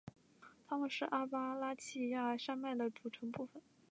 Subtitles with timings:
[0.67, 3.61] 它们是阿巴拉契亚山脉的组成部分。